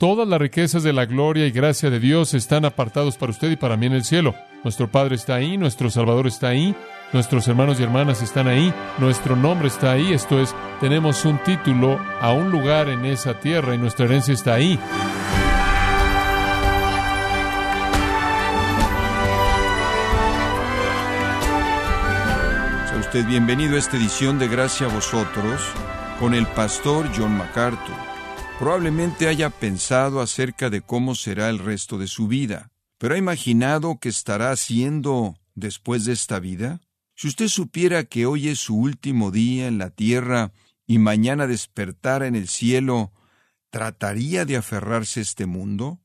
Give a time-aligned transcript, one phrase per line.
[0.00, 3.56] Todas las riquezas de la gloria y gracia de Dios están apartados para usted y
[3.56, 4.34] para mí en el cielo.
[4.64, 6.74] Nuestro Padre está ahí, nuestro Salvador está ahí,
[7.12, 12.00] nuestros hermanos y hermanas están ahí, nuestro nombre está ahí, esto es, tenemos un título
[12.18, 14.78] a un lugar en esa tierra y nuestra herencia está ahí.
[22.88, 25.60] Sea usted bienvenido a esta edición de Gracia a vosotros
[26.18, 28.09] con el pastor John MacArthur.
[28.60, 33.98] Probablemente haya pensado acerca de cómo será el resto de su vida, pero ha imaginado
[33.98, 36.82] qué estará haciendo después de esta vida.
[37.14, 40.52] Si usted supiera que hoy es su último día en la tierra
[40.86, 43.12] y mañana despertara en el cielo,
[43.70, 45.98] ¿trataría de aferrarse a este mundo?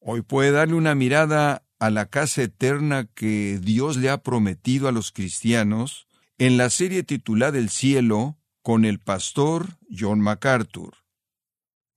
[0.00, 4.92] Hoy puede darle una mirada a la casa eterna que Dios le ha prometido a
[4.92, 10.99] los cristianos en la serie titulada El cielo con el pastor John MacArthur.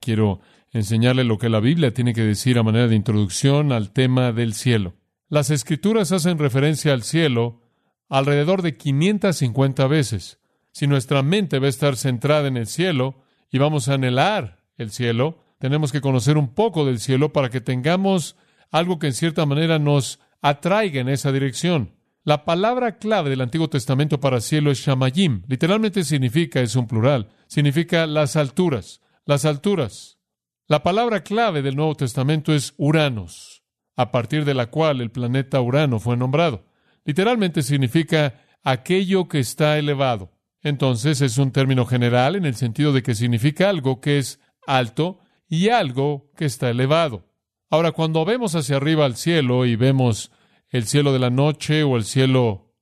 [0.03, 4.33] Quiero enseñarle lo que la Biblia tiene que decir a manera de introducción al tema
[4.33, 4.95] del cielo.
[5.29, 7.61] Las escrituras hacen referencia al cielo
[8.09, 10.39] alrededor de 550 veces.
[10.73, 14.91] Si nuestra mente va a estar centrada en el cielo y vamos a anhelar el
[14.91, 18.35] cielo, tenemos que conocer un poco del cielo para que tengamos
[18.69, 21.93] algo que en cierta manera nos atraiga en esa dirección.
[22.25, 25.43] La palabra clave del Antiguo Testamento para cielo es Shamayim.
[25.47, 28.99] Literalmente significa, es un plural, significa las alturas.
[29.25, 30.19] Las alturas.
[30.67, 33.63] La palabra clave del Nuevo Testamento es Uranos,
[33.95, 36.65] a partir de la cual el planeta Urano fue nombrado.
[37.05, 40.33] Literalmente significa aquello que está elevado.
[40.61, 45.19] Entonces es un término general en el sentido de que significa algo que es alto
[45.47, 47.25] y algo que está elevado.
[47.69, 50.33] Ahora, cuando vemos hacia arriba al cielo y vemos
[50.67, 52.75] el cielo de la noche o el cielo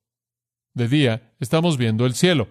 [0.74, 2.48] de día, estamos viendo el cielo.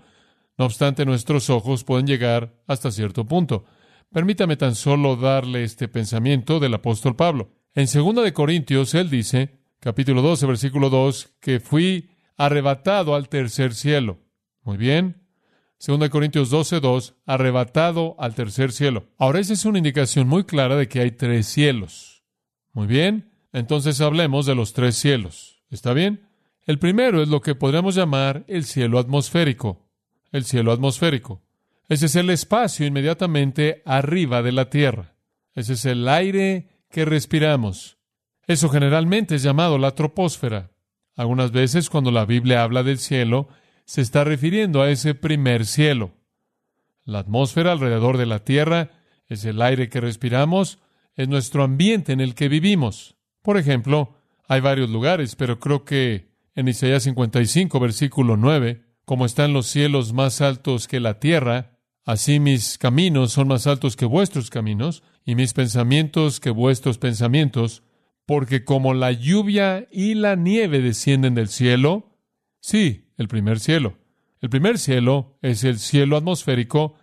[0.56, 3.64] No obstante, nuestros ojos pueden llegar hasta cierto punto.
[4.12, 7.52] Permítame tan solo darle este pensamiento del apóstol Pablo.
[7.74, 13.72] En 2 de Corintios él dice, capítulo 12, versículo 2, que fui arrebatado al tercer
[13.72, 14.18] cielo.
[14.62, 15.22] Muy bien.
[15.86, 19.06] 2 de Corintios 12, 2, arrebatado al tercer cielo.
[19.16, 22.24] Ahora esa es una indicación muy clara de que hay tres cielos.
[22.72, 23.30] Muy bien.
[23.52, 25.62] Entonces hablemos de los tres cielos.
[25.70, 26.28] ¿Está bien?
[26.66, 29.88] El primero es lo que podríamos llamar el cielo atmosférico.
[30.32, 31.42] El cielo atmosférico.
[31.90, 35.16] Ese es el espacio inmediatamente arriba de la Tierra.
[35.56, 37.98] Ese es el aire que respiramos.
[38.46, 40.70] Eso generalmente es llamado la troposfera.
[41.16, 43.48] Algunas veces cuando la Biblia habla del cielo,
[43.86, 46.12] se está refiriendo a ese primer cielo.
[47.04, 48.92] La atmósfera alrededor de la Tierra
[49.26, 50.78] es el aire que respiramos,
[51.16, 53.16] es nuestro ambiente en el que vivimos.
[53.42, 54.14] Por ejemplo,
[54.46, 60.12] hay varios lugares, pero creo que en Isaías 55, versículo 9, como están los cielos
[60.12, 61.79] más altos que la tierra,
[62.10, 67.84] Así mis caminos son más altos que vuestros caminos, y mis pensamientos que vuestros pensamientos,
[68.26, 72.18] porque como la lluvia y la nieve descienden del cielo,
[72.58, 73.96] sí, el primer cielo.
[74.40, 76.96] El primer cielo es el cielo atmosférico,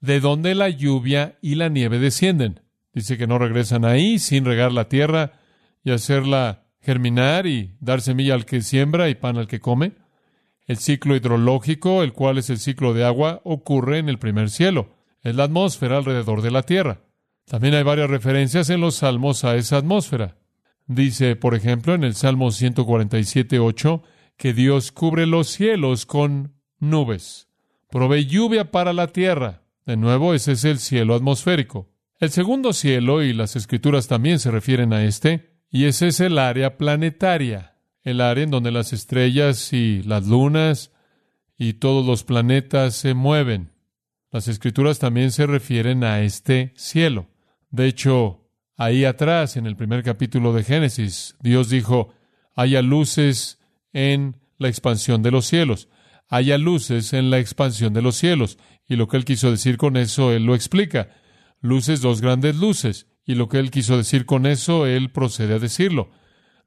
[0.00, 2.60] de donde la lluvia y la nieve descienden.
[2.94, 5.32] Dice que no regresan ahí sin regar la tierra
[5.84, 9.92] y hacerla germinar y dar semilla al que siembra y pan al que come.
[10.66, 14.94] El ciclo hidrológico, el cual es el ciclo de agua, ocurre en el primer cielo.
[15.20, 17.02] Es la atmósfera alrededor de la Tierra.
[17.44, 20.38] También hay varias referencias en los salmos a esa atmósfera.
[20.86, 24.02] Dice, por ejemplo, en el Salmo 147.8,
[24.38, 27.48] que Dios cubre los cielos con nubes.
[27.90, 29.62] Provee lluvia para la tierra.
[29.84, 31.90] De nuevo, ese es el cielo atmosférico.
[32.20, 36.38] El segundo cielo, y las escrituras también se refieren a este, y ese es el
[36.38, 37.73] área planetaria
[38.04, 40.92] el área en donde las estrellas y las lunas
[41.58, 43.72] y todos los planetas se mueven.
[44.30, 47.28] Las escrituras también se refieren a este cielo.
[47.70, 52.12] De hecho, ahí atrás, en el primer capítulo de Génesis, Dios dijo,
[52.54, 53.58] haya luces
[53.92, 55.88] en la expansión de los cielos,
[56.28, 58.58] haya luces en la expansión de los cielos.
[58.86, 61.08] Y lo que él quiso decir con eso, él lo explica.
[61.60, 63.06] Luces, dos grandes luces.
[63.24, 66.10] Y lo que él quiso decir con eso, él procede a decirlo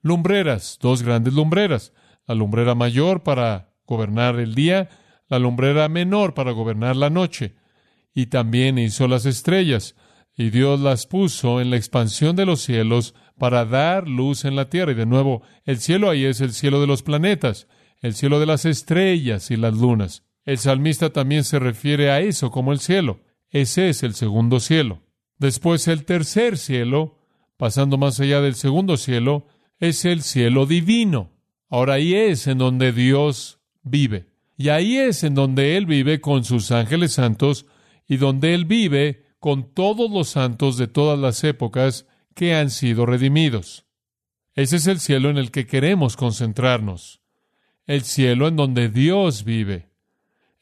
[0.01, 1.93] lumbreras, dos grandes lumbreras,
[2.27, 4.89] la lumbrera mayor para gobernar el día,
[5.27, 7.55] la lumbrera menor para gobernar la noche.
[8.13, 9.95] Y también hizo las estrellas,
[10.35, 14.69] y Dios las puso en la expansión de los cielos para dar luz en la
[14.69, 14.91] tierra.
[14.91, 17.67] Y de nuevo, el cielo ahí es el cielo de los planetas,
[18.01, 20.23] el cielo de las estrellas y las lunas.
[20.45, 23.19] El salmista también se refiere a eso como el cielo.
[23.49, 25.01] Ese es el segundo cielo.
[25.39, 27.19] Después el tercer cielo,
[27.57, 29.47] pasando más allá del segundo cielo,
[29.79, 31.31] es el cielo divino.
[31.69, 34.27] Ahora ahí es en donde Dios vive.
[34.57, 37.65] Y ahí es en donde Él vive con sus ángeles santos
[38.07, 43.05] y donde Él vive con todos los santos de todas las épocas que han sido
[43.05, 43.85] redimidos.
[44.55, 47.21] Ese es el cielo en el que queremos concentrarnos.
[47.85, 49.89] El cielo en donde Dios vive,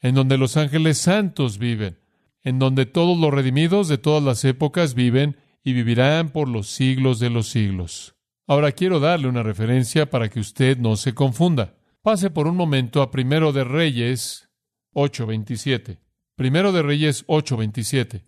[0.00, 1.98] en donde los ángeles santos viven,
[2.42, 7.18] en donde todos los redimidos de todas las épocas viven y vivirán por los siglos
[7.18, 8.15] de los siglos.
[8.46, 11.74] Ahora quiero darle una referencia para que usted no se confunda.
[12.02, 14.48] Pase por un momento a Primero de Reyes
[14.92, 15.98] 8:27.
[16.36, 18.24] Primero de Reyes 8:27.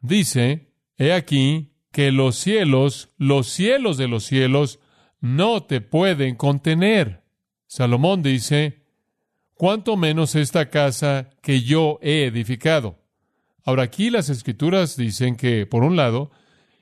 [0.00, 4.80] Dice, He aquí que los cielos, los cielos de los cielos,
[5.20, 7.24] no te pueden contener.
[7.66, 8.82] Salomón dice,
[9.54, 12.98] cuánto menos esta casa que yo he edificado.
[13.64, 16.32] Ahora aquí las escrituras dicen que, por un lado,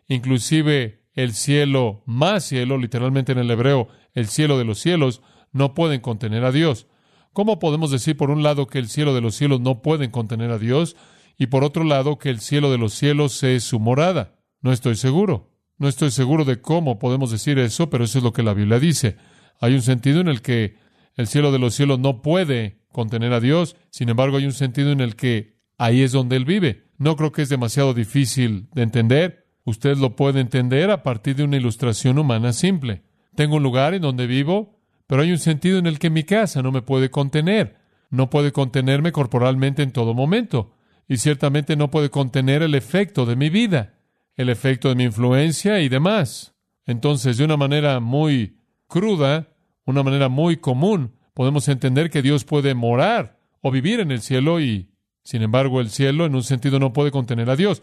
[0.08, 5.22] inclusive el cielo, más cielo, literalmente en el hebreo, el cielo de los cielos,
[5.52, 6.86] no pueden contener a Dios.
[7.32, 10.50] ¿Cómo podemos decir por un lado que el cielo de los cielos no pueden contener
[10.50, 10.96] a Dios
[11.38, 14.40] y por otro lado que el cielo de los cielos es su morada?
[14.60, 15.50] No estoy seguro.
[15.78, 18.78] No estoy seguro de cómo podemos decir eso, pero eso es lo que la Biblia
[18.78, 19.16] dice.
[19.60, 20.76] Hay un sentido en el que
[21.16, 24.92] el cielo de los cielos no puede contener a Dios, sin embargo hay un sentido
[24.92, 26.90] en el que ahí es donde Él vive.
[26.98, 29.39] No creo que es demasiado difícil de entender.
[29.64, 33.02] Usted lo puede entender a partir de una ilustración humana simple.
[33.34, 36.62] Tengo un lugar en donde vivo, pero hay un sentido en el que mi casa
[36.62, 37.78] no me puede contener.
[38.10, 40.74] No puede contenerme corporalmente en todo momento.
[41.08, 43.94] Y ciertamente no puede contener el efecto de mi vida,
[44.36, 46.54] el efecto de mi influencia y demás.
[46.86, 49.48] Entonces, de una manera muy cruda,
[49.84, 54.60] una manera muy común, podemos entender que Dios puede morar o vivir en el cielo
[54.60, 54.90] y,
[55.22, 57.82] sin embargo, el cielo en un sentido no puede contener a Dios.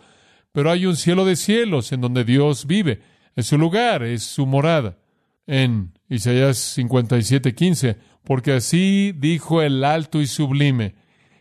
[0.51, 3.01] Pero hay un cielo de cielos en donde Dios vive.
[3.35, 4.97] Es su lugar, es su morada
[5.45, 10.95] en Isaías 57, 15, porque así dijo el alto y sublime,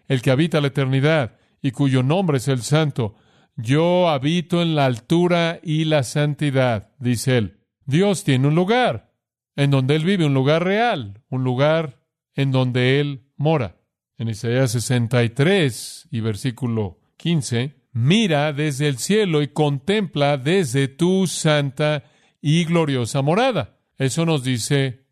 [0.06, 3.16] el que habita la eternidad y cuyo nombre es el santo.
[3.56, 7.60] Yo habito en la altura y la santidad, dice él.
[7.86, 9.12] Dios tiene un lugar
[9.56, 12.02] en donde él vive, un lugar real, un lugar
[12.34, 13.76] en donde él mora.
[14.18, 22.04] En Isaías 63 y versículo 15, mira desde el cielo y contempla desde tu santa
[22.42, 23.78] y gloriosa morada.
[23.96, 25.06] Eso nos dice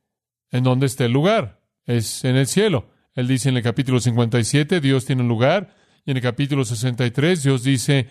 [0.50, 1.62] en dónde está el lugar.
[1.86, 2.90] Es en el cielo.
[3.14, 5.74] Él dice en el capítulo 57, Dios tiene un lugar.
[6.04, 8.10] Y en el capítulo 63, Dios dice,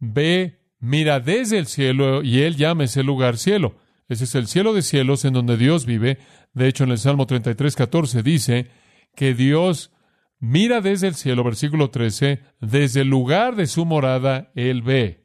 [0.00, 3.76] ve, mira desde el cielo y Él llama ese lugar cielo.
[4.08, 6.16] Ese es el cielo de cielos en donde Dios vive.
[6.54, 8.70] De hecho, en el Salmo 33, 14 dice
[9.14, 9.90] que Dios
[10.44, 15.24] mira desde el cielo, versículo 13, desde el lugar de su morada, Él ve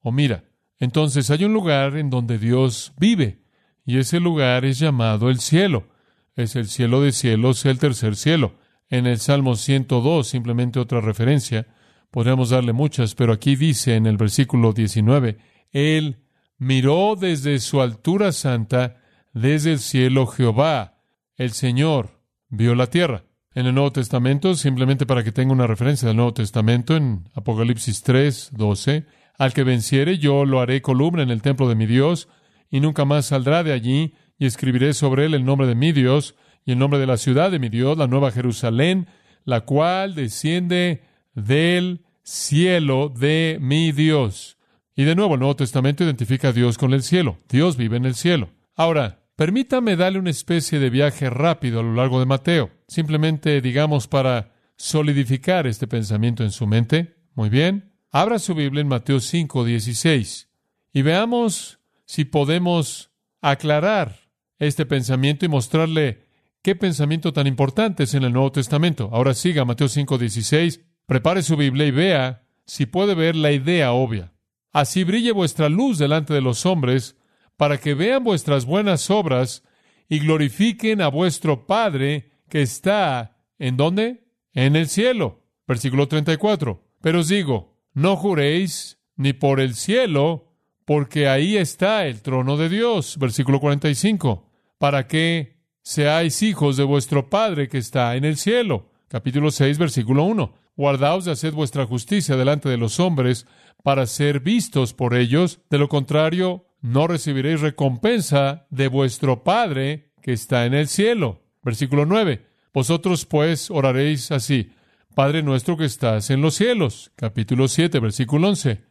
[0.00, 0.44] o mira.
[0.78, 3.42] Entonces hay un lugar en donde Dios vive.
[3.84, 5.88] Y ese lugar es llamado el cielo.
[6.34, 8.54] Es el cielo de cielos, el tercer cielo.
[8.88, 11.66] En el Salmo 102, simplemente otra referencia,
[12.10, 15.38] podríamos darle muchas, pero aquí dice en el versículo 19,
[15.72, 16.24] Él
[16.56, 18.96] miró desde su altura santa,
[19.32, 21.00] desde el cielo Jehová,
[21.36, 23.24] el Señor, vio la tierra.
[23.54, 28.02] En el Nuevo Testamento, simplemente para que tenga una referencia del Nuevo Testamento, en Apocalipsis
[28.02, 29.06] 3, 12,
[29.38, 32.28] al que venciere yo lo haré columna en el templo de mi Dios,
[32.70, 36.34] y nunca más saldrá de allí, y escribiré sobre él el nombre de mi Dios
[36.64, 39.08] y el nombre de la ciudad de mi Dios, la nueva Jerusalén,
[39.44, 41.02] la cual desciende
[41.34, 44.58] del cielo de mi Dios.
[44.94, 47.38] Y de nuevo el Nuevo Testamento identifica a Dios con el cielo.
[47.48, 48.50] Dios vive en el cielo.
[48.76, 54.08] Ahora, permítame darle una especie de viaje rápido a lo largo de Mateo, simplemente digamos
[54.08, 57.14] para solidificar este pensamiento en su mente.
[57.36, 57.92] Muy bien.
[58.10, 60.48] Abra su Biblia en Mateo 5, 16
[60.92, 64.16] y veamos si podemos aclarar
[64.58, 66.26] este pensamiento y mostrarle
[66.60, 69.08] qué pensamiento tan importante es en el Nuevo Testamento.
[69.12, 74.32] Ahora siga Mateo 5:16, prepare su Biblia y vea si puede ver la idea obvia.
[74.72, 77.14] Así brille vuestra luz delante de los hombres,
[77.58, 79.64] para que vean vuestras buenas obras
[80.08, 84.24] y glorifiquen a vuestro Padre que está ¿en dónde?
[84.54, 85.42] En el cielo.
[85.66, 86.82] Versículo 34.
[87.02, 92.68] Pero os digo, no juréis ni por el cielo, porque ahí está el trono de
[92.68, 93.18] Dios.
[93.18, 94.48] Versículo 45.
[94.78, 98.92] Para que seáis hijos de vuestro Padre que está en el cielo.
[99.08, 100.54] Capítulo 6, versículo 1.
[100.76, 103.48] Guardaos de hacer vuestra justicia delante de los hombres
[103.82, 105.58] para ser vistos por ellos.
[105.70, 111.42] De lo contrario, no recibiréis recompensa de vuestro Padre que está en el cielo.
[111.62, 112.46] Versículo 9.
[112.72, 114.72] Vosotros pues oraréis así.
[115.14, 117.10] Padre nuestro que estás en los cielos.
[117.16, 118.82] Capítulo 7, versículo 11.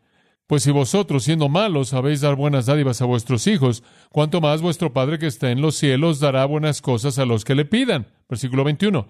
[0.45, 4.93] Pues si vosotros, siendo malos, sabéis dar buenas dádivas a vuestros hijos, cuanto más vuestro
[4.93, 8.07] Padre que está en los cielos dará buenas cosas a los que le pidan.
[8.29, 9.07] Versículo 21.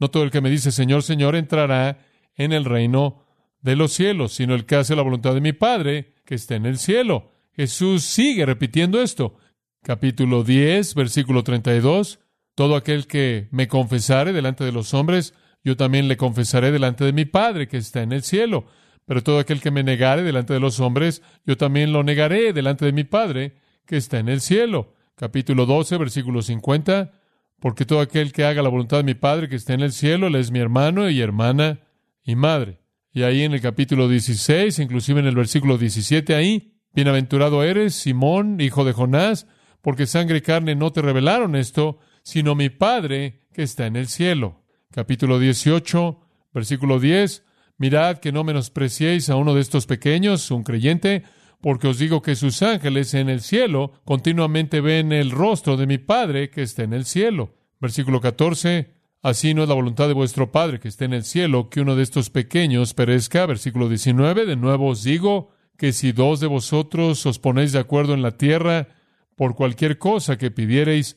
[0.00, 1.98] No todo el que me dice Señor, Señor entrará
[2.36, 3.24] en el reino
[3.60, 6.66] de los cielos, sino el que hace la voluntad de mi Padre que está en
[6.66, 7.32] el cielo.
[7.58, 9.34] Jesús sigue repitiendo esto.
[9.82, 12.20] Capítulo 10, versículo 32.
[12.54, 15.34] Todo aquel que me confesare delante de los hombres,
[15.64, 18.66] yo también le confesaré delante de mi Padre que está en el cielo.
[19.06, 22.84] Pero todo aquel que me negare delante de los hombres, yo también lo negaré delante
[22.84, 24.94] de mi Padre que está en el cielo.
[25.16, 27.10] Capítulo 12, versículo 50.
[27.58, 30.28] Porque todo aquel que haga la voluntad de mi Padre que está en el cielo,
[30.28, 31.80] él es mi hermano y hermana
[32.22, 32.78] y madre.
[33.12, 38.60] Y ahí en el capítulo 16, inclusive en el versículo 17, ahí, bienaventurado eres, Simón,
[38.60, 39.46] hijo de Jonás,
[39.82, 44.08] porque sangre y carne no te revelaron esto, sino mi Padre que está en el
[44.08, 44.64] cielo.
[44.90, 46.20] Capítulo 18,
[46.52, 47.44] versículo 10,
[47.76, 51.24] mirad que no menospreciéis a uno de estos pequeños, un creyente,
[51.60, 55.98] porque os digo que sus ángeles en el cielo continuamente ven el rostro de mi
[55.98, 57.54] Padre que está en el cielo.
[57.80, 58.94] Versículo 14.
[59.22, 61.96] Así no es la voluntad de vuestro Padre que está en el cielo que uno
[61.96, 63.46] de estos pequeños perezca.
[63.46, 64.46] Versículo 19.
[64.46, 68.32] De nuevo os digo que si dos de vosotros os ponéis de acuerdo en la
[68.32, 68.88] tierra
[69.36, 71.16] por cualquier cosa que pidiereis,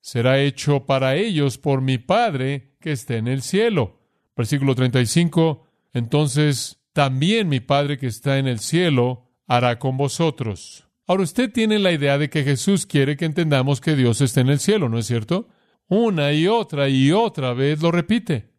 [0.00, 3.98] será hecho para ellos por mi Padre que está en el cielo.
[4.36, 5.66] Versículo 35.
[5.94, 10.86] Entonces también mi Padre que está en el cielo hará con vosotros.
[11.06, 14.50] Ahora usted tiene la idea de que Jesús quiere que entendamos que Dios está en
[14.50, 15.48] el cielo, ¿no es cierto?
[15.88, 18.50] Una y otra y otra vez lo repite.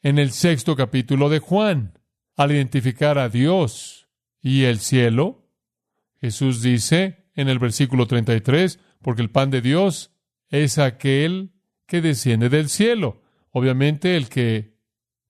[0.00, 1.98] En el sexto capítulo de Juan,
[2.36, 4.01] al identificar a Dios
[4.42, 5.48] y el cielo,
[6.20, 10.12] Jesús dice en el versículo 33, porque el pan de Dios
[10.48, 11.52] es aquel
[11.86, 13.22] que desciende del cielo.
[13.50, 14.76] Obviamente el que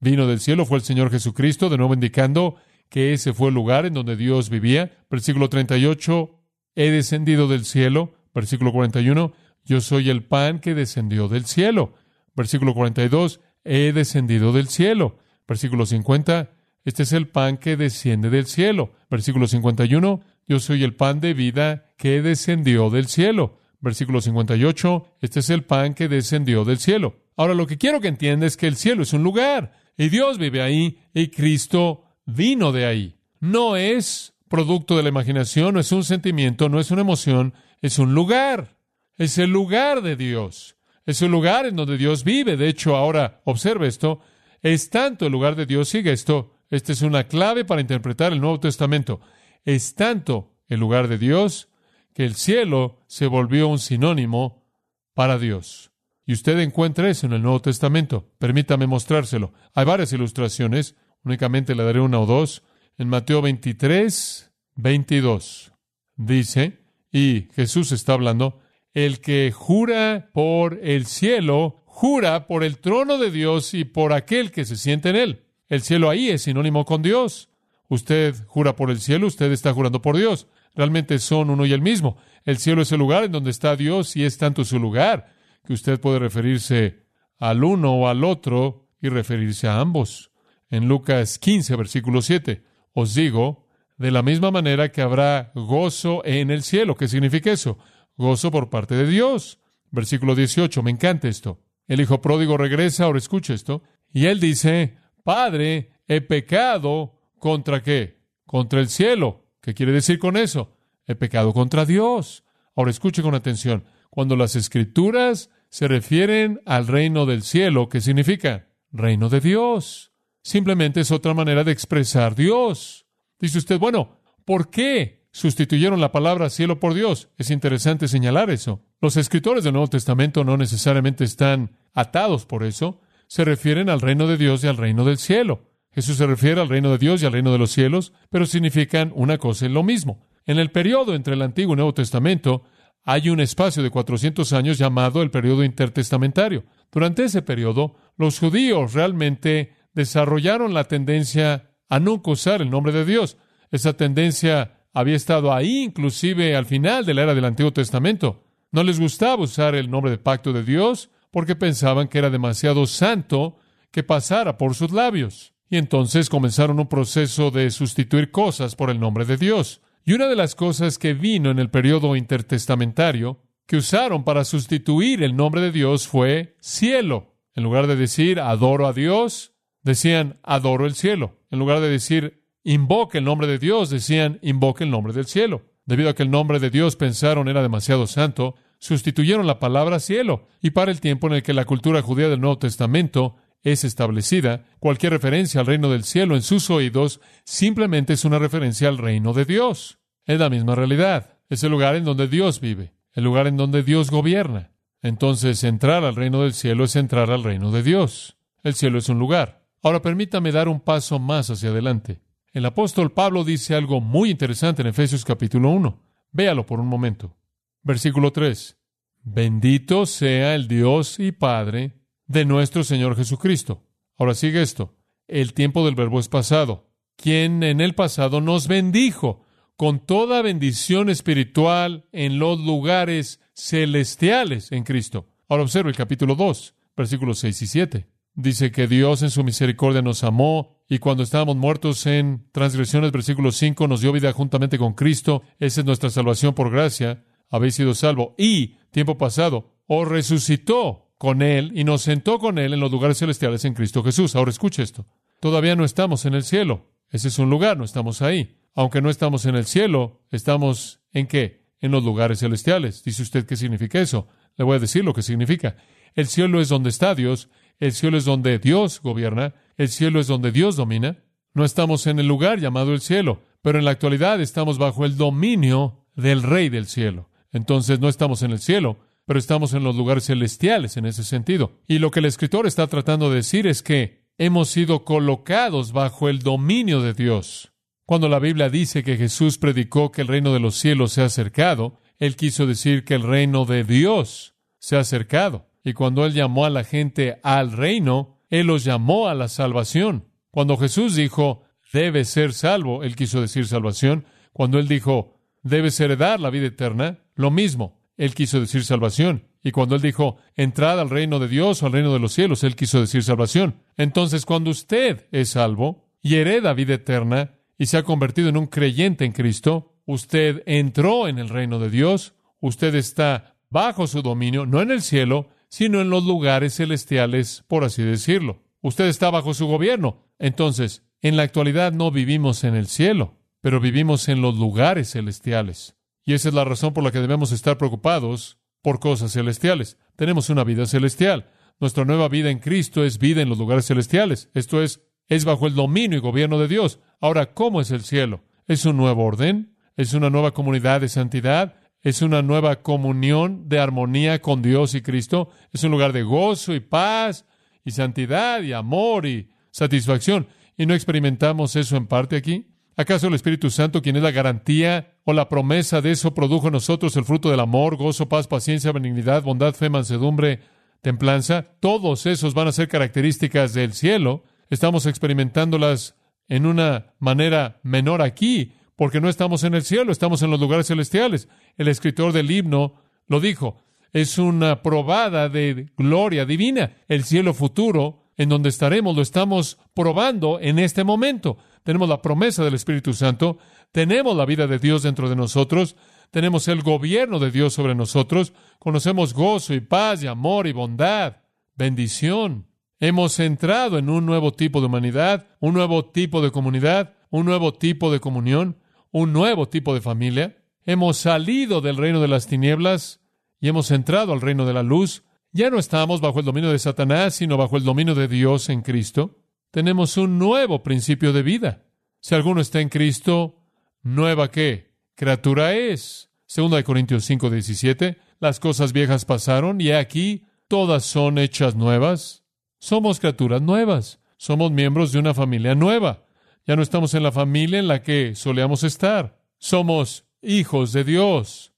[0.00, 2.57] vino del cielo fue el Señor Jesucristo, de nuevo indicando
[2.88, 5.04] que ese fue el lugar en donde Dios vivía.
[5.11, 6.38] Versículo 38,
[6.75, 8.14] he descendido del cielo.
[8.35, 9.33] Versículo 41,
[9.64, 11.95] yo soy el pan que descendió del cielo.
[12.35, 15.19] Versículo 42, he descendido del cielo.
[15.47, 16.50] Versículo 50,
[16.84, 18.92] este es el pan que desciende del cielo.
[19.10, 23.58] Versículo 51, yo soy el pan de vida que descendió del cielo.
[23.80, 27.16] Versículo 58, este es el pan que descendió del cielo.
[27.36, 30.38] Ahora lo que quiero que entienda es que el cielo es un lugar y Dios
[30.38, 33.16] vive ahí y Cristo vino de ahí.
[33.40, 37.98] No es producto de la imaginación, no es un sentimiento, no es una emoción, es
[37.98, 38.76] un lugar.
[39.16, 40.76] Es el lugar de Dios.
[41.06, 42.56] Es el lugar en donde Dios vive.
[42.56, 44.20] De hecho, ahora observe esto.
[44.62, 46.51] Es tanto el lugar de Dios, sigue esto.
[46.73, 49.21] Esta es una clave para interpretar el Nuevo Testamento.
[49.67, 51.69] Es tanto el lugar de Dios
[52.14, 54.64] que el cielo se volvió un sinónimo
[55.12, 55.93] para Dios.
[56.25, 58.33] Y usted encuentra eso en el Nuevo Testamento.
[58.38, 59.52] Permítame mostrárselo.
[59.75, 60.97] Hay varias ilustraciones.
[61.25, 62.62] Únicamente le daré una o dos.
[62.97, 65.75] En Mateo 23, 22
[66.17, 66.79] dice,
[67.12, 68.61] y Jesús está hablando,
[68.95, 74.50] el que jura por el cielo, jura por el trono de Dios y por aquel
[74.50, 75.51] que se siente en él.
[75.73, 77.49] El cielo ahí es sinónimo con Dios.
[77.88, 80.47] Usted jura por el cielo, usted está jurando por Dios.
[80.75, 82.19] Realmente son uno y el mismo.
[82.45, 85.33] El cielo es el lugar en donde está Dios y es tanto su lugar
[85.64, 87.07] que usted puede referirse
[87.38, 90.31] al uno o al otro y referirse a ambos
[90.69, 92.62] en Lucas 15, versículo 7.
[92.93, 96.97] Os digo, de la misma manera que habrá gozo en el cielo.
[96.97, 97.79] ¿Qué significa eso?
[98.19, 99.59] Gozo por parte de Dios.
[99.91, 101.62] Versículo 18, me encanta esto.
[101.88, 108.19] El hijo pródigo regresa, ahora escucha esto, y él dice, Padre, he pecado contra qué?
[108.47, 109.45] Contra el cielo.
[109.61, 110.73] ¿Qué quiere decir con eso?
[111.07, 112.45] He pecado contra Dios.
[112.75, 113.85] Ahora escuche con atención.
[114.11, 118.69] Cuando las escrituras se refieren al reino del cielo, ¿qué significa?
[118.91, 120.12] Reino de Dios.
[120.43, 123.07] Simplemente es otra manera de expresar Dios.
[123.38, 127.29] Dice usted, bueno, ¿por qué sustituyeron la palabra cielo por Dios?
[127.38, 128.85] Es interesante señalar eso.
[129.00, 133.00] Los escritores del Nuevo Testamento no necesariamente están atados por eso.
[133.32, 135.62] Se refieren al reino de Dios y al reino del cielo.
[135.90, 139.10] Jesús se refiere al reino de Dios y al reino de los cielos, pero significan
[139.14, 140.28] una cosa y lo mismo.
[140.44, 142.64] En el periodo entre el Antiguo y Nuevo Testamento
[143.04, 146.64] hay un espacio de 400 años llamado el periodo intertestamentario.
[146.92, 153.06] Durante ese periodo, los judíos realmente desarrollaron la tendencia a nunca usar el nombre de
[153.06, 153.38] Dios.
[153.70, 158.44] Esa tendencia había estado ahí inclusive al final de la era del Antiguo Testamento.
[158.72, 162.86] No les gustaba usar el nombre de pacto de Dios porque pensaban que era demasiado
[162.86, 163.56] santo
[163.90, 165.54] que pasara por sus labios.
[165.68, 169.80] Y entonces comenzaron un proceso de sustituir cosas por el nombre de Dios.
[170.04, 175.22] Y una de las cosas que vino en el periodo intertestamentario que usaron para sustituir
[175.22, 177.34] el nombre de Dios fue cielo.
[177.54, 181.38] En lugar de decir adoro a Dios, decían, adoro el cielo.
[181.50, 185.62] En lugar de decir, invoque el nombre de Dios, decían, invoque el nombre del cielo.
[185.86, 190.48] Debido a que el nombre de Dios pensaron era demasiado santo, sustituyeron la palabra cielo.
[190.60, 194.64] Y para el tiempo en el que la cultura judía del Nuevo Testamento es establecida,
[194.80, 199.32] cualquier referencia al reino del cielo en sus oídos simplemente es una referencia al reino
[199.34, 200.00] de Dios.
[200.26, 201.38] Es la misma realidad.
[201.48, 204.72] Es el lugar en donde Dios vive, el lugar en donde Dios gobierna.
[205.00, 208.36] Entonces, entrar al reino del cielo es entrar al reino de Dios.
[208.64, 209.64] El cielo es un lugar.
[209.80, 212.20] Ahora permítame dar un paso más hacia adelante.
[212.52, 216.00] El apóstol Pablo dice algo muy interesante en Efesios capítulo 1.
[216.32, 217.36] Véalo por un momento.
[217.82, 218.78] Versículo 3.
[219.24, 223.84] Bendito sea el Dios y Padre de nuestro Señor Jesucristo.
[224.16, 224.96] Ahora sigue esto.
[225.28, 226.90] El tiempo del verbo es pasado.
[227.16, 229.44] Quien en el pasado nos bendijo
[229.76, 235.28] con toda bendición espiritual en los lugares celestiales en Cristo.
[235.48, 238.08] Ahora observe el capítulo 2, versículos 6 y 7.
[238.34, 243.52] Dice que Dios en su misericordia nos amó y cuando estábamos muertos en transgresiones, versículo
[243.52, 245.42] 5, nos dio vida juntamente con Cristo.
[245.58, 248.35] Esa es nuestra salvación por gracia habéis sido salvo.
[248.37, 253.18] Y, tiempo pasado, os resucitó con Él y nos sentó con Él en los lugares
[253.18, 254.35] celestiales en Cristo Jesús.
[254.35, 255.06] Ahora escuche esto.
[255.38, 256.90] Todavía no estamos en el cielo.
[257.11, 258.56] Ese es un lugar, no estamos ahí.
[258.75, 261.66] Aunque no estamos en el cielo, estamos en qué?
[261.80, 263.04] En los lugares celestiales.
[263.04, 264.26] Dice usted qué significa eso.
[264.56, 265.76] Le voy a decir lo que significa.
[266.14, 270.26] El cielo es donde está Dios, el cielo es donde Dios gobierna, el cielo es
[270.26, 271.23] donde Dios domina.
[271.54, 275.16] No estamos en el lugar llamado el cielo, pero en la actualidad estamos bajo el
[275.16, 277.28] dominio del Rey del cielo.
[277.52, 281.80] Entonces no estamos en el cielo, pero estamos en los lugares celestiales en ese sentido.
[281.87, 286.28] Y lo que el escritor está tratando de decir es que hemos sido colocados bajo
[286.28, 287.73] el dominio de Dios.
[288.04, 291.26] Cuando la Biblia dice que Jesús predicó que el reino de los cielos se ha
[291.26, 295.68] acercado, él quiso decir que el reino de Dios se ha acercado.
[295.85, 300.28] Y cuando él llamó a la gente al reino, él los llamó a la salvación.
[300.50, 304.26] Cuando Jesús dijo, debe ser salvo, él quiso decir salvación.
[304.52, 308.00] Cuando él dijo, debes heredar la vida eterna, lo mismo.
[308.16, 309.48] Él quiso decir salvación.
[309.62, 312.64] Y cuando él dijo, entrad al reino de Dios o al reino de los cielos,
[312.64, 313.76] él quiso decir salvación.
[313.96, 318.66] Entonces, cuando usted es salvo y hereda vida eterna y se ha convertido en un
[318.66, 324.66] creyente en Cristo, usted entró en el reino de Dios, usted está bajo su dominio,
[324.66, 328.62] no en el cielo, sino en los lugares celestiales, por así decirlo.
[328.82, 330.26] Usted está bajo su gobierno.
[330.38, 335.97] Entonces, en la actualidad no vivimos en el cielo, pero vivimos en los lugares celestiales.
[336.25, 339.97] Y esa es la razón por la que debemos estar preocupados por cosas celestiales.
[340.17, 341.50] Tenemos una vida celestial.
[341.80, 344.50] Nuestra nueva vida en Cristo es vida en los lugares celestiales.
[344.54, 347.00] Esto es, es bajo el dominio y gobierno de Dios.
[347.21, 348.45] Ahora, ¿cómo es el cielo?
[348.67, 349.76] ¿Es un nuevo orden?
[349.97, 351.76] ¿Es una nueva comunidad de santidad?
[352.02, 355.50] ¿Es una nueva comunión de armonía con Dios y Cristo?
[355.73, 357.45] ¿Es un lugar de gozo y paz
[357.85, 360.49] y santidad y amor y satisfacción?
[360.76, 362.75] ¿Y no experimentamos eso en parte aquí?
[362.97, 366.75] ¿Acaso el Espíritu Santo, quien es la garantía o la promesa de eso, produjo en
[366.75, 370.61] nosotros el fruto del amor, gozo, paz, paciencia, benignidad, bondad, fe, mansedumbre,
[371.00, 371.67] templanza?
[371.80, 374.45] Todos esos van a ser características del cielo.
[374.69, 376.17] Estamos experimentándolas
[376.49, 380.89] en una manera menor aquí, porque no estamos en el cielo, estamos en los lugares
[380.89, 381.49] celestiales.
[381.76, 382.95] El escritor del himno
[383.26, 383.76] lo dijo,
[384.13, 386.97] es una probada de gloria divina.
[387.08, 392.65] El cielo futuro en donde estaremos lo estamos probando en este momento tenemos la promesa
[392.65, 393.58] del Espíritu Santo,
[393.93, 395.97] tenemos la vida de Dios dentro de nosotros,
[396.31, 401.37] tenemos el gobierno de Dios sobre nosotros, conocemos gozo y paz y amor y bondad,
[401.76, 402.67] bendición.
[402.99, 407.75] Hemos entrado en un nuevo tipo de humanidad, un nuevo tipo de comunidad, un nuevo
[407.75, 408.78] tipo de comunión,
[409.11, 410.65] un nuevo tipo de familia.
[410.85, 413.21] Hemos salido del reino de las tinieblas
[413.61, 415.25] y hemos entrado al reino de la luz.
[415.52, 418.83] Ya no estamos bajo el dominio de Satanás, sino bajo el dominio de Dios en
[418.83, 421.87] Cristo tenemos un nuevo principio de vida.
[422.21, 423.61] Si alguno está en Cristo,
[424.02, 424.95] nueva qué?
[425.15, 426.30] Criatura es.
[426.47, 428.19] Segunda de Corintios 5, 17.
[428.41, 432.45] Las cosas viejas pasaron y aquí todas son hechas nuevas.
[432.78, 434.21] Somos criaturas nuevas.
[434.36, 436.26] Somos miembros de una familia nueva.
[436.67, 439.41] Ya no estamos en la familia en la que solíamos estar.
[439.58, 441.73] Somos hijos de Dios.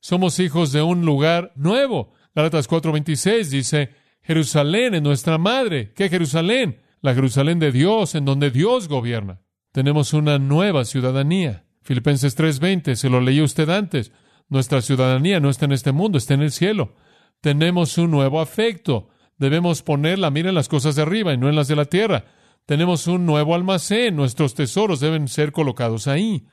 [0.00, 2.12] Somos hijos de un lugar nuevo.
[2.34, 3.90] Galatas 4:26 dice,
[4.22, 5.92] Jerusalén es nuestra madre.
[5.94, 6.80] ¿Qué Jerusalén?
[7.00, 9.40] la Jerusalén de Dios, en donde Dios gobierna.
[9.72, 11.64] Tenemos una nueva ciudadanía.
[11.88, 14.12] Filipenses 3:20, se lo leí usted antes.
[14.50, 16.94] Nuestra ciudadanía no está en este mundo, está en el cielo.
[17.40, 19.08] Tenemos un nuevo afecto.
[19.38, 21.86] Debemos poner la mira en las cosas de arriba y no en las de la
[21.86, 22.26] tierra.
[22.66, 24.16] Tenemos un nuevo almacén.
[24.16, 26.46] Nuestros tesoros deben ser colocados ahí.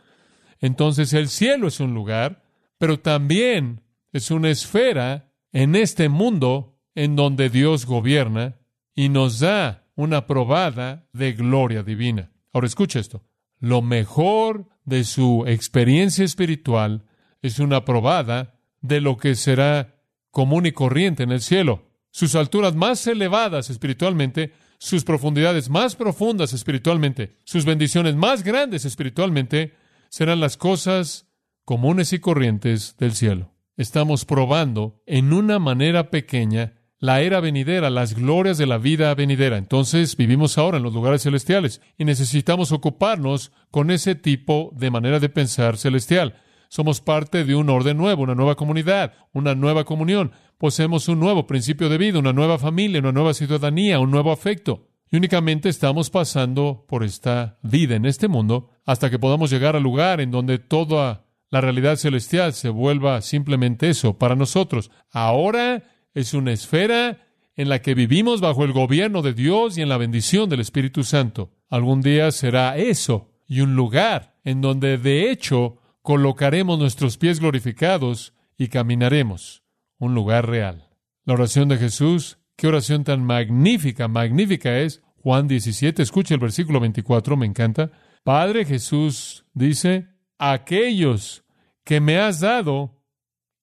[0.62, 2.46] Entonces el cielo es un lugar,
[2.78, 3.82] pero también
[4.14, 8.56] es una esfera en este mundo en donde Dios gobierna
[8.96, 12.32] y nos da una probada de gloria divina.
[12.54, 13.26] Ahora escucha esto.
[13.60, 17.04] Lo mejor de su experiencia espiritual
[17.42, 19.96] es una probada de lo que será
[20.32, 21.84] común y corriente en el cielo.
[22.12, 29.74] Sus alturas más elevadas espiritualmente sus profundidades más profundas espiritualmente, sus bendiciones más grandes espiritualmente,
[30.10, 31.28] serán las cosas
[31.64, 33.54] comunes y corrientes del cielo.
[33.78, 39.58] Estamos probando en una manera pequeña la era venidera, las glorias de la vida venidera.
[39.58, 45.20] Entonces vivimos ahora en los lugares celestiales y necesitamos ocuparnos con ese tipo de manera
[45.20, 46.42] de pensar celestial.
[46.70, 50.32] Somos parte de un orden nuevo, una nueva comunidad, una nueva comunión.
[50.58, 54.88] Poseemos un nuevo principio de vida, una nueva familia, una nueva ciudadanía, un nuevo afecto.
[55.12, 59.84] Y únicamente estamos pasando por esta vida en este mundo hasta que podamos llegar al
[59.84, 64.92] lugar en donde toda la realidad celestial se vuelva simplemente eso para nosotros.
[65.12, 65.84] Ahora
[66.16, 69.98] es una esfera en la que vivimos bajo el gobierno de Dios y en la
[69.98, 71.52] bendición del Espíritu Santo.
[71.70, 78.34] Algún día será eso y un lugar en donde de hecho colocaremos nuestros pies glorificados
[78.58, 79.64] y caminaremos.
[79.98, 80.90] Un lugar real.
[81.26, 85.02] La oración de Jesús, qué oración tan magnífica, magnífica es.
[85.18, 87.92] Juan 17, escuche el versículo 24, me encanta.
[88.24, 91.44] Padre Jesús dice, aquellos
[91.84, 93.02] que me has dado,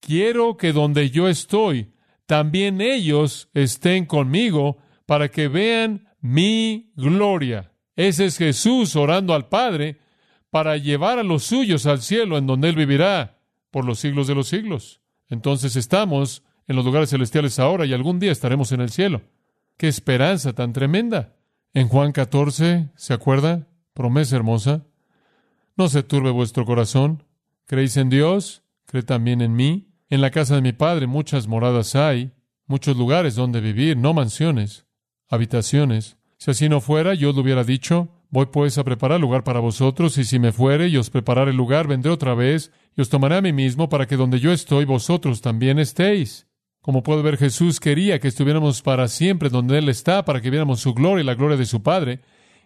[0.01, 1.92] quiero que donde yo estoy,
[2.33, 7.75] también ellos estén conmigo para que vean mi gloria.
[7.95, 9.99] Ese es Jesús orando al Padre
[10.49, 13.39] para llevar a los suyos al cielo en donde Él vivirá
[13.71, 15.03] por los siglos de los siglos.
[15.29, 19.21] Entonces estamos en los lugares celestiales ahora y algún día estaremos en el cielo.
[19.77, 21.37] ¡Qué esperanza tan tremenda!
[21.75, 23.69] En Juan 14, ¿se acuerda?
[23.93, 24.87] Promesa hermosa.
[25.77, 27.25] No se turbe vuestro corazón.
[27.67, 28.63] ¿Creéis en Dios?
[28.87, 29.92] Cree también en mí.
[30.13, 32.33] En la casa de mi padre muchas moradas hay,
[32.67, 34.85] muchos lugares donde vivir, no mansiones,
[35.31, 36.19] habitaciones.
[36.37, 40.19] Si así no fuera, yo lo hubiera dicho, voy pues a preparar lugar para vosotros,
[40.19, 43.41] y si me fuere y os prepararé lugar, vendré otra vez y os tomaré a
[43.41, 46.47] mí mismo para que donde yo estoy, vosotros también estéis.
[46.83, 50.81] Como puedo ver, Jesús quería que estuviéramos para siempre donde Él está, para que viéramos
[50.81, 52.21] su gloria y la gloria de su Padre.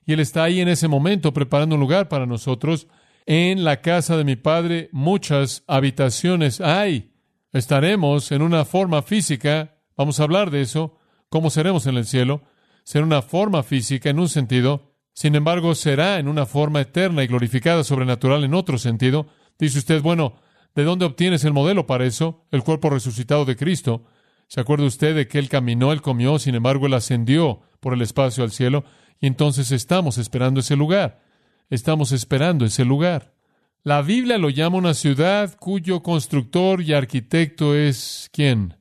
[0.04, 2.88] Y Él está ahí en ese momento preparando un lugar para nosotros.
[3.24, 7.12] En la casa de mi Padre muchas habitaciones hay.
[7.52, 12.42] Estaremos en una forma física, vamos a hablar de eso, cómo seremos en el cielo,
[12.84, 17.26] será una forma física en un sentido, sin embargo será en una forma eterna y
[17.26, 19.26] glorificada sobrenatural en otro sentido.
[19.58, 20.34] Dice usted, bueno,
[20.74, 22.44] ¿de dónde obtienes el modelo para eso?
[22.50, 24.04] El cuerpo resucitado de Cristo.
[24.48, 28.02] ¿Se acuerda usted de que Él caminó, Él comió, sin embargo Él ascendió por el
[28.02, 28.84] espacio al cielo?
[29.18, 31.22] Y entonces estamos esperando ese lugar.
[31.70, 33.35] Estamos esperando ese lugar.
[33.86, 38.74] La Biblia lo llama una ciudad cuyo constructor y arquitecto es ¿quién?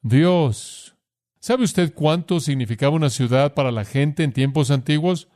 [0.00, 0.94] Dios.
[1.40, 5.26] ¿Sabe usted cuánto significaba una ciudad para la gente en tiempos antiguos?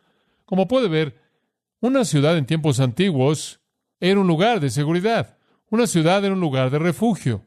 [0.44, 1.20] Como puede ver,
[1.80, 3.60] una ciudad en tiempos antiguos
[3.98, 5.36] era un lugar de seguridad.
[5.68, 7.44] Una ciudad era un lugar de refugio.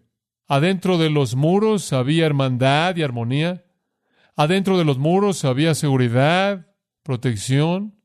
[0.49, 3.63] Adentro de los muros había hermandad y armonía.
[4.35, 6.67] Adentro de los muros había seguridad,
[7.01, 7.95] protección.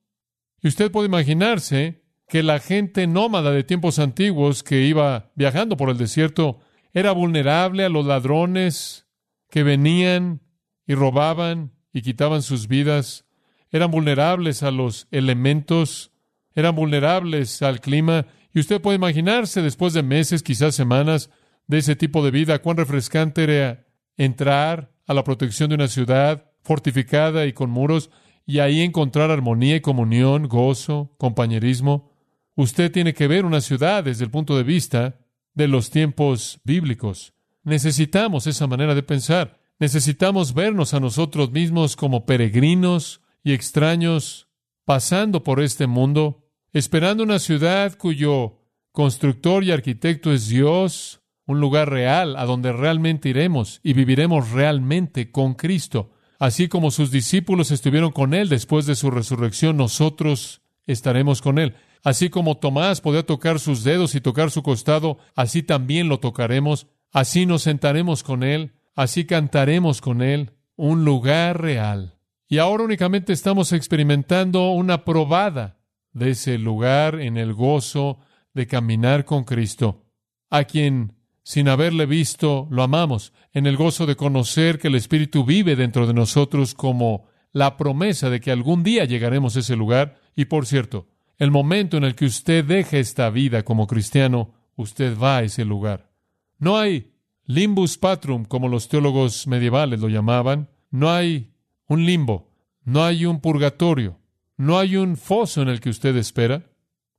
[0.63, 5.91] Y usted puede imaginarse que la gente nómada de tiempos antiguos que iba viajando por
[5.91, 6.59] el desierto
[6.93, 9.07] era vulnerable a los ladrones
[9.51, 10.41] que venían
[10.87, 13.27] y robaban y quitaban sus vidas,
[13.71, 16.13] eran vulnerables a los elementos,
[16.55, 21.31] eran vulnerables al clima, y usted puede imaginarse después de meses, quizás semanas,
[21.67, 23.87] de ese tipo de vida, cuán refrescante era
[24.17, 28.11] entrar a la protección de una ciudad fortificada y con muros,
[28.47, 32.16] y ahí encontrar armonía y comunión, gozo, compañerismo.
[32.57, 35.19] Usted tiene que ver una ciudad desde el punto de vista
[35.55, 37.35] de los tiempos bíblicos.
[37.63, 39.61] Necesitamos esa manera de pensar.
[39.79, 44.49] Necesitamos vernos a nosotros mismos como peregrinos y extraños
[44.87, 48.59] pasando por este mundo, esperando una ciudad cuyo
[48.91, 55.31] constructor y arquitecto es Dios, un lugar real a donde realmente iremos y viviremos realmente
[55.31, 56.13] con Cristo.
[56.39, 61.75] Así como sus discípulos estuvieron con Él después de su resurrección, nosotros estaremos con Él.
[62.07, 66.87] Así como Tomás podía tocar sus dedos y tocar su costado, así también lo tocaremos,
[67.13, 72.17] así nos sentaremos con Él, así cantaremos con Él, un lugar real.
[72.47, 75.81] Y ahora únicamente estamos experimentando una probada
[76.13, 78.21] de ese lugar en el gozo
[78.55, 80.05] de caminar con Cristo,
[80.49, 85.45] a quien, sin haberle visto, lo amamos, en el gozo de conocer que el Espíritu
[85.45, 90.21] vive dentro de nosotros como la promesa de que algún día llegaremos a ese lugar.
[90.37, 95.19] Y por cierto, el momento en el que usted deja esta vida como cristiano, usted
[95.19, 96.11] va a ese lugar.
[96.59, 97.13] No hay
[97.45, 100.71] limbus patrum, como los teólogos medievales lo llamaban.
[100.91, 101.53] No hay
[101.89, 102.53] un limbo.
[102.85, 104.19] No hay un purgatorio.
[104.57, 106.71] No hay un foso en el que usted espera.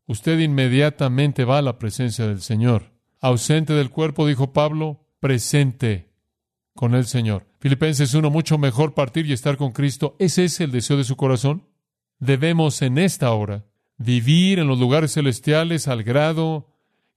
[0.07, 2.93] Usted inmediatamente va a la presencia del Señor.
[3.19, 6.13] Ausente del cuerpo, dijo Pablo, presente
[6.73, 7.45] con el Señor.
[7.59, 10.15] Filipenses 1, mucho mejor partir y estar con Cristo.
[10.17, 11.67] ¿Ese es el deseo de su corazón?
[12.19, 13.66] Debemos en esta hora
[13.97, 16.69] vivir en los lugares celestiales al grado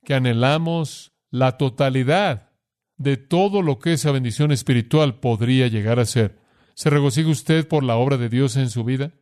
[0.05, 2.51] que anhelamos la totalidad
[2.97, 6.39] de todo lo que esa bendición espiritual podría llegar a ser.
[6.75, 9.13] ¿Se regocija usted por la obra de Dios en su vida?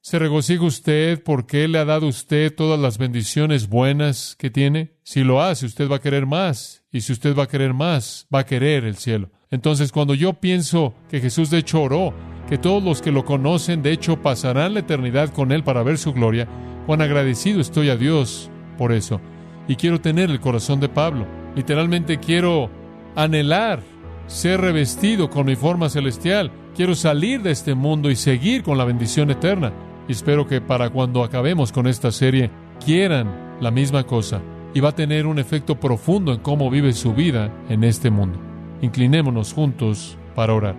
[0.00, 4.50] ¿Se regocija usted porque Él le ha dado a usted todas las bendiciones buenas que
[4.50, 4.96] tiene?
[5.02, 6.84] Si lo hace, usted va a querer más.
[6.92, 9.30] Y si usted va a querer más, va a querer el cielo.
[9.50, 12.14] Entonces, cuando yo pienso que Jesús de hecho oró,
[12.48, 15.98] que todos los que lo conocen de hecho pasarán la eternidad con Él para ver
[15.98, 16.48] su gloria,
[16.86, 19.20] cuán agradecido estoy a Dios por eso.
[19.68, 21.26] Y quiero tener el corazón de Pablo.
[21.56, 22.70] Literalmente quiero
[23.16, 23.80] anhelar
[24.26, 26.52] ser revestido con mi forma celestial.
[26.74, 29.72] Quiero salir de este mundo y seguir con la bendición eterna.
[30.08, 32.50] Y espero que para cuando acabemos con esta serie
[32.84, 34.40] quieran la misma cosa
[34.74, 38.38] y va a tener un efecto profundo en cómo vive su vida en este mundo.
[38.82, 40.76] Inclinémonos juntos para orar.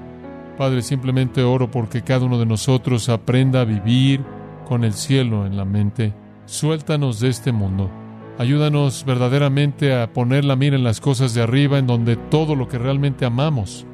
[0.58, 4.22] Padre, simplemente oro porque cada uno de nosotros aprenda a vivir
[4.68, 6.14] con el cielo en la mente.
[6.46, 7.90] Suéltanos de este mundo.
[8.38, 12.68] Ayúdanos verdaderamente a poner la mira en las cosas de arriba, en donde todo lo
[12.68, 13.86] que realmente amamos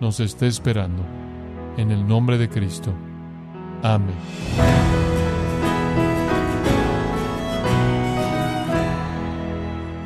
[0.00, 1.04] nos esté esperando.
[1.76, 2.94] En el nombre de Cristo.
[3.82, 4.14] Amén.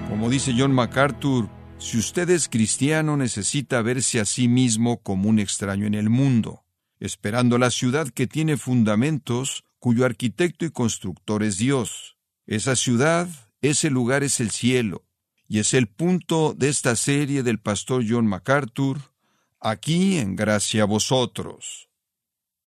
[0.08, 5.38] Como dice John MacArthur, si usted es cristiano necesita verse a sí mismo como un
[5.38, 6.64] extraño en el mundo,
[6.98, 12.16] esperando la ciudad que tiene fundamentos, cuyo arquitecto y constructor es Dios.
[12.46, 13.28] Esa ciudad,
[13.60, 15.04] ese lugar es el cielo,
[15.46, 19.12] y es el punto de esta serie del pastor John MacArthur,
[19.60, 21.90] aquí en gracia a vosotros.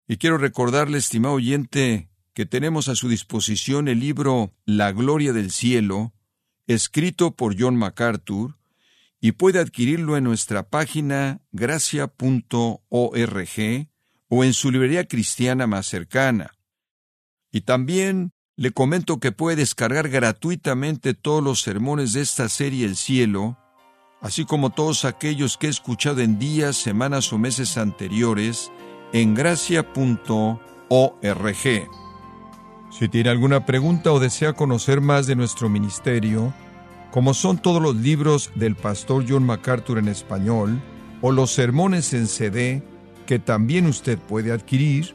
[0.07, 5.51] Y quiero recordarle, estimado oyente, que tenemos a su disposición el libro La Gloria del
[5.51, 6.13] Cielo,
[6.67, 8.59] escrito por John MacArthur,
[9.19, 12.11] y puede adquirirlo en nuestra página gracia.org
[14.29, 16.53] o en su librería cristiana más cercana.
[17.51, 22.97] Y también le comento que puede descargar gratuitamente todos los sermones de esta serie El
[22.97, 23.57] Cielo,
[24.21, 28.71] así como todos aquellos que he escuchado en días, semanas o meses anteriores,
[29.13, 30.59] en gracia.org.
[32.91, 36.53] Si tiene alguna pregunta o desea conocer más de nuestro ministerio,
[37.11, 40.83] como son todos los libros del pastor John MacArthur en español,
[41.21, 42.83] o los sermones en CD
[43.27, 45.15] que también usted puede adquirir,